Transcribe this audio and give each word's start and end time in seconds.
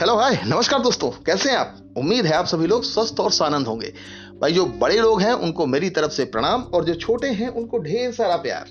Hello 0.00 0.16
hi 0.16 0.40
नमस्कार 0.46 0.80
दोस्तों। 0.80 1.10
कैसे 1.10 1.50
हैं 1.50 1.56
आप? 1.56 1.94
उम्मीद 1.96 2.26
है 2.26 2.32
आप 2.32 2.46
सभी 2.46 2.66
लोग 2.66 2.82
स्वस्थ 2.82 3.20
और 3.20 3.30
सानंद 3.30 3.66
होंगे। 3.66 3.92
भाई, 4.40 4.52
जो 4.52 4.66
बड़े 4.66 4.98
लोग 5.00 5.20
हैं, 5.20 5.32
उनको 5.32 5.66
मेरी 5.66 5.90
तरफ़ 5.90 6.12
से 6.12 6.24
प्रणाम 6.24 6.62
और 6.62 6.84
जो 6.84 6.94
छोटे 6.94 7.28
हैं, 7.28 7.48
उनको 7.48 7.78
ढेर 7.78 8.12
सारा 8.12 8.36
प्यार। 8.36 8.64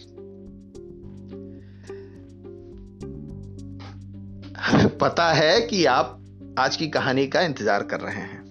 पता 4.98 5.34
है 5.34 5.62
कि 5.62 5.86
आप 5.86 6.26
आज 6.60 6.76
की 6.76 6.88
कहानी 6.88 7.28
का 7.28 7.42
इंतज़ार 7.42 7.84
कर 7.84 8.00
रहे 8.00 8.22
हैं। 8.22 8.44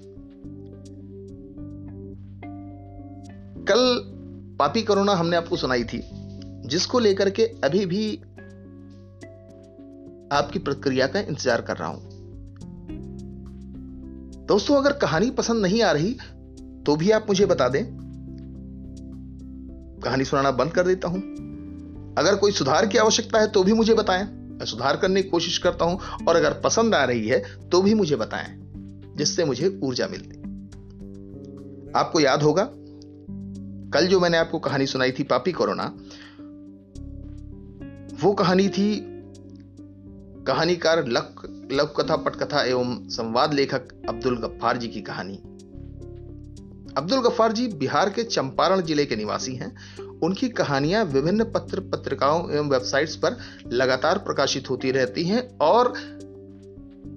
कल 3.68 4.04
पापी 4.58 4.82
करुणा 4.82 5.12
हमने 5.12 5.36
आपको 5.36 5.56
सुनाई 5.56 5.84
थी, 5.84 6.02
जिसको 6.66 6.98
लेकर 6.98 7.30
के 7.30 7.42
अभी 7.42 7.86
भी 7.86 8.16
आपकी 10.32 10.58
प्रतिक्रिया 10.58 11.06
का 11.06 11.20
इंतज़ार 11.20 11.60
कर 11.60 11.76
रहा 11.76 11.88
हूँ। 11.88 12.17
दोस्तों, 14.48 14.76
अगर 14.76 14.92
कहानी 14.92 15.30
पसंद 15.30 15.62
नहीं 15.62 15.82
आ 15.82 15.90
रही 15.92 16.16
तो 16.86 16.94
भी 16.96 17.10
आप 17.10 17.26
मुझे 17.28 17.46
बता 17.46 17.68
दें। 17.68 17.84
कहानी 20.04 20.24
सुनाना 20.24 20.50
बंद 20.50 20.72
कर 20.72 20.86
देता 20.86 21.08
हूँ। 21.08 21.20
अगर 22.18 22.36
कोई 22.36 22.52
सुधार 22.52 22.86
की 22.86 22.98
आवश्यकता 22.98 23.40
है 23.40 23.46
तो 23.46 23.62
भी 23.62 23.72
मुझे 23.72 23.94
बताएँ। 23.94 24.24
मैं 24.24 24.66
सुधार 24.66 24.96
करने 24.96 25.22
की 25.22 25.28
कोशिश 25.28 25.58
करता 25.58 25.84
हूँ, 25.84 25.98
और 26.28 26.36
अगर 26.36 26.60
पसंद 26.60 26.94
आ 26.94 27.04
रही 27.04 27.28
है 27.28 27.42
तो 27.68 27.82
भी 27.82 27.94
मुझे 27.94 28.16
बताएँ, 28.16 28.54
जिससे 29.16 29.44
मुझे 29.44 29.78
ऊर्जा 29.82 30.06
मिलती। 30.06 30.38
आपको 31.96 32.20
याद 32.20 32.42
होगा, 32.42 32.68
कल 33.92 34.06
जो 34.06 34.20
मैंने 34.20 34.38
आपको 34.38 34.58
कहानी 34.58 34.86
सुनाई 34.86 35.12
थी, 35.12 35.22
पापी 35.22 35.52
कोरोना, 35.52 35.84
वो 38.22 38.32
कहानी 38.32 38.68
थी 38.68 38.88
कहानीकार 40.46 41.06
लक 41.06 41.42
लव 41.72 41.86
कथा 41.86 42.16
पटकथा 42.16 42.62
एवं 42.62 43.08
संवाद 43.08 43.54
लेखक 43.54 43.88
अब्दुल 44.08 44.36
गफ्फार 44.36 44.76
जी 44.76 44.88
की 44.88 45.00
कहानी। 45.00 45.36
अब्दुल 46.96 47.18
गफ्फार 47.18 47.52
जी 47.52 47.66
बिहार 47.68 48.10
के 48.10 48.22
चंपारण 48.22 48.80
ज़िले 48.80 49.04
के 49.06 49.16
निवासी 49.16 49.54
हैं। 49.54 49.76
उनकी 50.22 50.48
कहानियाँ 50.48 51.04
विभिन्न 51.04 51.44
पत्र, 51.44 51.80
पत्रिकाओं 51.80 52.50
एवं 52.50 52.68
वेबसाइट्स 52.68 53.16
पर 53.16 53.36
लगातार 53.72 54.18
प्रकाशित 54.18 54.70
होती 54.70 54.90
रहती 54.90 55.24
हैं 55.24 55.58
और 55.58 55.92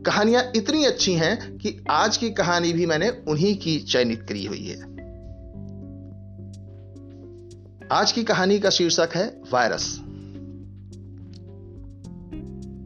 कहानियाँ 0.05 0.43
इतनी 0.55 0.85
अच्छी 0.85 1.13
हैं 1.13 1.57
कि 1.57 1.85
आज 1.89 2.17
की 2.17 2.29
कहानी 2.29 2.73
भी 2.73 2.85
मैंने 2.85 3.09
उन्हीं 3.27 3.57
की 3.57 3.79
चयनित 3.79 4.25
करी 4.29 4.45
हुई 4.45 4.65
है। 4.65 4.91
आज 7.91 8.11
की 8.11 8.23
कहानी 8.23 8.59
का 8.59 8.69
शीर्षक 8.69 9.09
है 9.15 9.41
वायरस। 9.51 10.01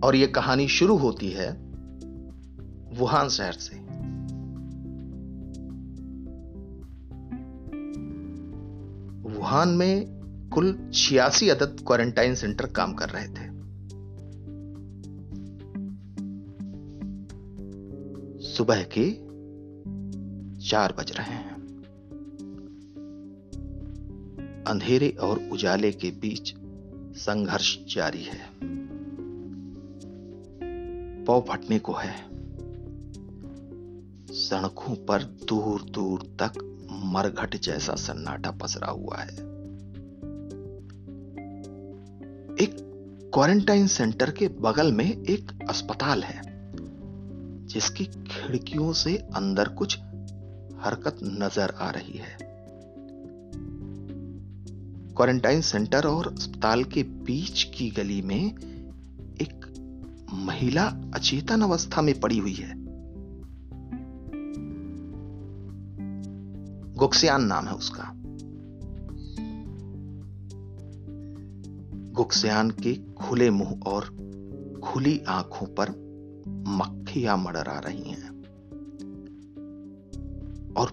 और 0.03 0.15
यह 0.15 0.27
कहानी 0.27 0.67
शुरू 0.67 0.97
होती 0.97 1.29
है 1.29 1.65
वुहान 2.99 3.29
शहर 3.29 3.53
से। 3.53 3.75
वुहान 9.37 9.69
में 9.69 10.15
कुल 10.53 10.91
छियासी 10.93 11.49
अदद 11.49 11.83
क्वारंटाइन 11.87 12.35
सेंटर 12.35 12.65
काम 12.65 12.93
कर 12.93 13.09
रहे 13.09 13.27
थे। 13.27 13.55
सुबह 18.43 18.83
के 18.97 19.25
चार 20.69 20.95
बज 20.99 21.11
रहे 21.11 21.35
हैं। 21.35 21.55
अंधेरे 24.67 25.09
और 25.09 25.49
उजाले 25.51 25.91
के 25.91 26.11
बीच 26.11 26.55
संघर्ष 27.17 27.95
जारी 27.95 28.23
है। 28.23 28.65
पौ 31.25 31.39
फटने 31.41 31.79
को 31.79 31.93
है। 31.93 32.15
सड़कों 34.33 34.95
पर 34.95 35.23
दूर 35.23 35.81
दूर 35.81 36.21
तक 36.41 36.59
मरघट 37.05 37.55
जैसा 37.55 37.95
सन्नाटा 37.95 38.51
पसरा 38.51 38.91
हुआ 38.91 39.17
है। 39.17 39.33
एक 42.55 42.75
क्वारंटाइन 43.33 43.87
सेंटर 43.87 44.31
के 44.31 44.47
बगल 44.47 44.91
में 44.91 45.05
एक 45.05 45.51
अस्पताल 45.69 46.23
है, 46.23 46.41
जिसकी 47.67 48.05
खिड़कियों 48.05 48.93
से 48.93 49.17
अंदर 49.17 49.69
कुछ 49.69 49.97
हरकत 50.79 51.19
नज़र 51.23 51.73
आ 51.77 51.89
रही 51.89 52.17
है। 52.17 52.37
क्वारंटाइन 55.15 55.61
सेंटर 55.61 56.07
और 56.07 56.33
अस्पताल 56.33 56.83
के 56.83 57.03
बीच 57.03 57.63
की 57.63 57.89
गली 57.89 58.21
में 58.21 58.74
महिला 60.33 60.83
अचेतन 61.13 61.61
अवस्था 61.61 62.01
में 62.01 62.19
पड़ी 62.19 62.37
हुई 62.37 62.53
है। 62.53 62.85
गुक्सियान 66.93 67.43
नाम 67.43 67.65
है 67.65 67.73
उसका। 67.73 68.11
गुक्सियान 72.11 72.69
के 72.69 72.95
खुले 72.95 73.49
मुँह 73.49 73.79
और 73.87 74.01
खुली 74.83 75.21
आँखों 75.27 75.67
पर 75.67 75.89
मक्खियाँ 76.47 77.37
मडरा 77.37 77.79
रही 77.79 78.09
हैं 78.09 78.35
और 80.77 80.91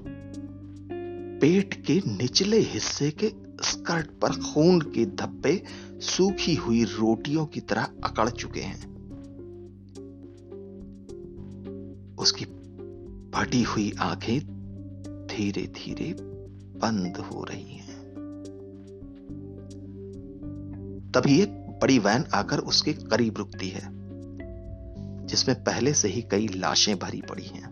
पेट 1.41 1.75
के 1.75 2.03
निचले 2.07 2.59
हिस्से 2.59 3.11
के 3.11 3.29
स्कर्ट 3.63 4.07
पर 4.07 4.29
खून 4.29 4.81
के 4.81 5.07
धब्बे 5.07 5.63
सूखी 6.01 6.55
हुई 6.55 6.85
रोटियों 6.85 7.47
की 7.47 7.61
तरह 7.61 7.89
अकड़ 8.05 8.31
चुके 8.31 8.61
हैं। 8.61 8.92
उसकी 12.23 12.45
फटी 13.35 13.63
हुई 13.63 13.93
आँखें 14.01 14.41
धीरे 15.27 15.63
धीरे 15.63 16.17
बंद 16.79 17.17
हो 17.17 17.45
रही 17.45 17.77
हैं। 17.77 18.03
तभी 21.15 21.41
एक 21.41 21.51
बड़ी 21.83 21.99
वैन 21.99 22.25
आकर 22.35 22.59
उसके 22.59 22.93
करीब 22.93 23.39
रुकती 23.39 23.69
है, 23.69 23.89
जिसमें 25.27 25.65
पहले 25.65 25.95
से 25.95 26.09
ही 26.09 26.23
कई 26.23 26.49
लाशें 26.49 26.99
भरी 26.99 27.23
पड़ी 27.23 27.47
हैं। 27.47 27.71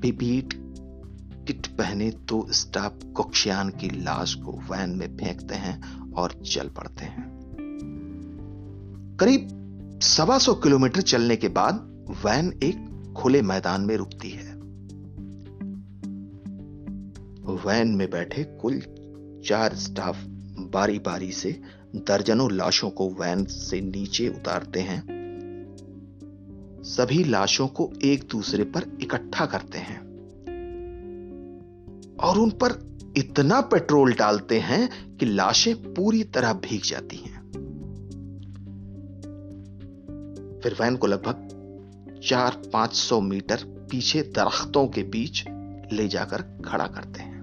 पीपीट 0.00 0.54
किट 1.46 1.66
पहने 1.66 2.10
तो 2.10 2.46
स्टाफ 2.52 2.98
कोक्शियान 3.04 3.70
की 3.70 3.90
लाश 4.02 4.34
को 4.34 4.52
वैन 4.52 4.90
में 4.90 5.16
फेंकते 5.16 5.54
हैं 5.54 6.12
और 6.12 6.32
चल 6.32 6.68
पड़ते 6.68 7.04
हैं। 7.04 7.40
करीब 9.20 9.59
सवा 10.10 10.38
सौ 10.38 10.54
किलोमीटर 10.54 11.00
चलने 11.00 11.36
के 11.36 11.48
बाद 11.48 11.74
वैन 12.24 12.60
एक 12.62 13.14
खुले 13.16 13.42
मैदान 13.42 13.80
में 13.80 13.96
रुकती 13.96 14.30
है। 14.30 14.54
वैन 17.66 17.88
में 17.88 18.10
बैठे 18.10 18.44
कुल 18.44 18.80
चार 19.48 19.74
स्टाफ 19.74 20.24
बारी 20.74 20.98
बारी 20.98 21.32
से 21.32 21.60
दर्जनों 21.96 22.52
लाशों 22.52 22.90
को 22.90 23.08
वैन 23.10 23.44
से 23.44 23.80
नीचे 23.80 24.28
उतारते 24.28 24.80
हैं। 24.80 25.02
सभी 26.84 27.24
लाशों 27.24 27.68
को 27.68 27.92
एक 28.02 28.28
दूसरे 28.30 28.64
पर 28.64 28.98
इकट्ठा 29.00 29.46
करते 29.46 29.78
हैं 29.78 30.00
और 32.16 32.38
उन 32.38 32.50
पर 32.50 32.98
इतना 33.16 33.60
पेट्रोल 33.60 34.12
डालते 34.12 34.58
हैं 34.60 35.16
कि 35.16 35.26
लाशें 35.26 35.94
पूरी 35.94 36.24
तरह 36.24 36.52
भीग 36.52 36.82
जाती 36.82 37.16
हैं। 37.16 37.39
फिर 40.62 40.76
वैन 40.80 40.96
को 40.96 41.06
लगभग 41.06 42.20
चार 42.24 42.62
पाँच 42.72 42.92
सौ 42.92 43.20
मीटर 43.20 43.64
पीछे 43.90 44.22
दरख्तों 44.22 44.88
के 44.88 45.02
बीच 45.02 45.44
ले 45.92 46.08
जाकर 46.08 46.42
खड़ा 46.64 46.86
करते 46.86 47.20
हैं। 47.20 47.40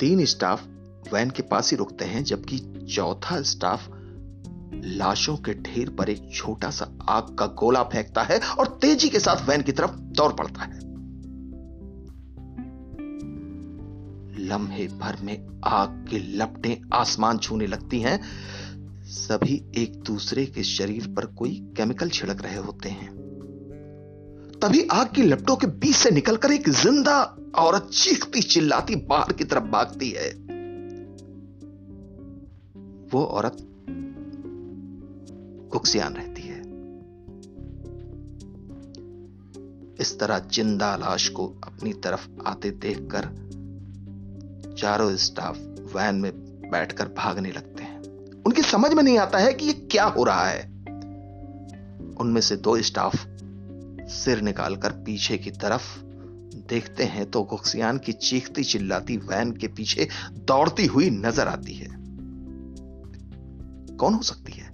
तीन 0.00 0.24
स्टाफ 0.24 0.66
वैन 1.12 1.30
के 1.30 1.42
पास 1.42 1.70
ही 1.70 1.76
रुकते 1.76 2.04
हैं, 2.04 2.24
जबकि 2.24 2.58
चौथा 2.94 3.42
स्टाफ 3.42 3.88
लाशों 4.84 5.36
के 5.36 5.54
ढेर 5.54 5.90
पर 5.90 6.10
एक 6.10 6.30
छोटा 6.34 6.70
सा 6.70 6.98
आग 7.08 7.36
का 7.38 7.46
गोला 7.46 7.82
फेंकता 7.82 8.22
है 8.22 8.40
और 8.58 8.66
तेज़ी 8.66 9.08
के 9.08 9.18
साथ 9.18 9.48
वैन 9.48 9.62
की 9.62 9.72
तरफ़ 9.72 9.90
दौड़ 9.90 10.32
पड़ता 10.32 10.62
है। 10.62 10.90
लम्हे 14.38 14.86
भर 14.86 15.16
में 15.22 15.60
आग 15.64 16.06
की 16.10 16.18
लपटें 16.36 16.76
आसमान 16.92 17.38
छूने 17.38 17.66
लगती 17.66 18.00
हैं। 18.00 18.20
सभी 19.10 19.54
एक 19.76 20.02
दूसरे 20.02 20.46
के 20.46 20.62
शरीर 20.62 21.06
पर 21.06 21.26
कोई 21.26 21.54
केमिकल 21.76 22.08
छिड़क 22.08 22.42
रहे 22.42 22.56
होते 22.56 22.88
हैं। 22.88 23.08
तभी 24.62 24.86
आग 24.92 25.12
की 25.14 25.22
लपटों 25.22 25.56
के 25.56 25.66
बीच 25.66 25.94
से 25.94 26.10
निकलकर 26.10 26.52
एक 26.52 26.68
ज़िंदा 26.68 27.36
औरत 27.54 27.90
चीखती 27.92 28.42
चिल्लाती 28.42 28.96
बाहर 28.96 29.32
की 29.32 29.44
तरफ़ 29.44 29.64
भागती 29.64 30.10
है। 30.10 30.30
वो 33.08 33.24
औरत 33.24 33.56
कुक्सियान 35.72 36.14
रहती 36.14 36.42
है। 36.42 36.60
इस 40.00 40.18
तरह 40.20 40.38
ज़िंदा 40.38 40.96
लाश 40.96 41.28
को 41.28 41.46
अपनी 41.64 41.92
तरफ़ 41.92 42.28
आते 42.46 42.70
देखकर 42.70 43.28
चारों 44.78 45.16
स्टाफ 45.16 45.58
वैन 45.96 46.14
में 46.14 46.32
बैठकर 46.70 47.08
भागने 47.08 47.52
लगते 47.52 47.79
समझ 48.72 48.92
में 48.94 49.02
नहीं 49.02 49.18
आता 49.18 49.38
है 49.38 49.52
कि 49.52 49.66
ये 49.66 49.72
क्या 49.72 50.04
हो 50.04 50.24
रहा 50.24 50.48
है। 50.48 50.62
उनमें 52.20 52.40
से 52.40 52.56
दो 52.56 52.82
स्टाफ 52.82 53.16
सिर 54.08 54.40
निकालकर 54.40 54.90
पीछे 54.90 55.38
की 55.38 55.50
तरफ़ 55.50 56.00
देखते 56.68 57.04
हैं 57.04 57.30
तो 57.30 57.42
गुक्सियान 57.42 57.98
की 57.98 58.12
चीखती 58.12 58.64
चिल्लाती 58.64 59.16
वैन 59.16 59.52
के 59.52 59.68
पीछे 59.68 60.08
दौड़ती 60.32 60.86
हुई 60.86 61.10
नज़र 61.10 61.48
आती 61.48 61.74
है। 61.74 61.88
कौन 63.96 64.14
हो 64.14 64.22
सकती 64.22 64.52
है? 64.52 64.70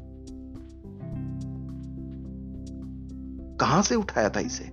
कहाँ 3.56 3.82
से 3.82 3.94
उठाया 3.94 4.28
था 4.28 4.40
इसे? 4.40 4.70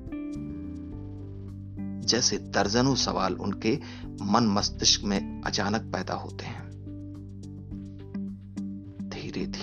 जैसे 2.08 2.38
दर्जनों 2.38 2.96
सवाल 2.96 3.34
उनके 3.34 3.80
मन 4.06 4.54
मस्तिष्क 4.58 5.04
में 5.04 5.42
अचानक 5.42 5.81
पैदा 5.81 6.14
होते 6.14 6.46
हैं। 6.46 6.62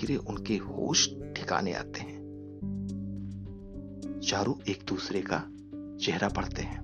धीरे 0.00 0.16
उनके 0.16 0.56
होश 0.56 1.08
ठिकाने 1.08 1.72
आते 1.72 2.00
हैं। 2.00 2.20
चारों 4.24 4.54
एक 4.68 4.80
दूसरे 4.88 5.24
का 5.32 5.42
चेहरा 6.04 6.28
पढ़ते 6.28 6.62
हैं 6.62 6.80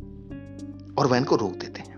और 0.94 1.06
वैन 1.06 1.24
को 1.24 1.36
रोक 1.36 1.52
देते 1.52 1.80
हैं। 1.80 1.96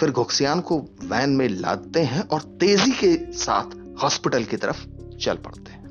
फिर 0.00 0.10
घोक्सियान 0.10 0.60
को 0.60 0.78
वैन 0.80 1.30
में 1.30 1.48
लादते 1.48 2.00
हैं 2.00 2.28
और 2.28 2.42
तेज़ी 2.42 2.90
के 2.90 3.32
साथ 3.32 3.64
हॉस्पिटल 4.02 4.44
की 4.44 4.56
तरफ़ 4.56 4.86
चल 5.16 5.36
पड़ते 5.36 5.72
हैं। 5.72 5.84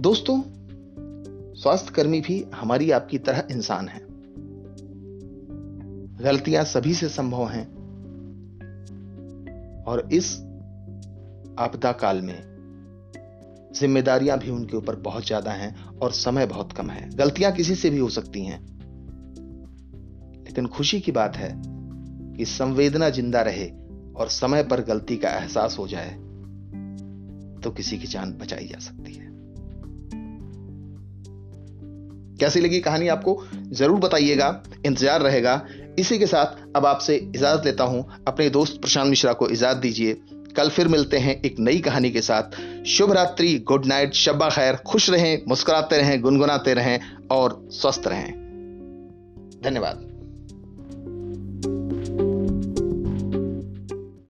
दोस्तों 0.00 0.42
स्वास्थ्य 1.54 1.92
कर्मी 1.94 2.20
भी 2.20 2.46
हमारी 2.54 2.90
आपकी 2.90 3.18
तरह 3.18 3.48
इंसान 3.50 3.88
हैं। 3.88 4.08
गलतियाँ 6.20 6.64
सभी 6.64 6.94
से 6.94 7.08
संभव 7.08 7.48
हैं। 7.48 7.77
और 9.88 10.08
इस 10.12 10.34
आपदा 11.58 11.92
काल 11.92 12.20
में 12.22 12.36
जिम्मेदारियाँ 13.74 14.38
भी 14.38 14.50
उनके 14.50 14.76
ऊपर 14.76 14.96
बहुत 14.96 15.26
ज़्यादा 15.26 15.50
हैं 15.50 15.74
और 15.88 16.12
समय 16.12 16.46
बहुत 16.46 16.72
कम 16.72 16.90
है। 16.90 17.08
गलतियाँ 17.10 17.52
किसी 17.52 17.74
से 17.74 17.90
भी 17.90 17.98
हो 17.98 18.08
सकती 18.08 18.44
हैं। 18.44 18.60
लेकिन 20.44 20.66
खुशी 20.66 21.00
की 21.00 21.12
बात 21.12 21.36
है 21.36 21.50
कि 22.36 22.44
संवेदना 22.44 23.10
ज़िंदा 23.10 23.42
रहे 23.42 23.68
और 24.16 24.28
समय 24.28 24.62
पर 24.62 24.80
गलती 24.80 25.16
का 25.16 25.30
एहसास 25.30 25.76
हो 25.78 25.86
जाए 25.88 26.10
तो 27.62 27.70
किसी 27.70 27.98
की 27.98 28.06
जान 28.06 28.32
बचाई 28.32 28.66
जा 28.66 28.78
सकती 28.78 29.14
है। 29.14 29.26
कैसी 32.38 32.60
लगी 32.60 32.80
कहानी 32.80 33.08
आपको? 33.08 33.42
ज़रूर 33.54 33.98
बताइएगा, 34.00 34.62
इंतज़ार 34.86 35.20
रहेगा 35.20 35.54
इसी 35.98 36.18
के 36.18 36.26
साथ 36.26 36.76
अब 36.76 36.86
आपसे 36.86 37.16
इजाज़त 37.16 37.64
लेता 37.64 37.84
हूँ। 37.84 38.24
अपने 38.28 38.50
दोस्त 38.50 38.80
प्रशांत 38.80 39.10
मिश्रा 39.10 39.32
को 39.32 39.48
इजाज़त 39.48 39.80
दीजिए। 39.80 40.20
कल 40.56 40.68
फिर 40.68 40.88
मिलते 40.88 41.18
हैं 41.18 41.42
एक 41.42 41.56
नई 41.58 41.78
कहानी 41.78 42.10
के 42.10 42.20
साथ। 42.20 42.42
शुभ 42.84 43.12
रात्रि, 43.12 43.58
गुड 43.58 43.86
नाइट, 43.86 44.14
शब्बा 44.14 44.50
खैर। 44.50 44.76
खुश 44.76 45.10
रहें, 45.10 45.42
मुस्कुराते 45.48 45.98
रहें, 45.98 46.20
गुनगुनाते 46.20 46.74
रहें 46.74 47.00
और 47.30 47.68
स्वस्थ 47.70 48.02
रहें। 48.06 48.32
धन्यवाद। 49.64 50.07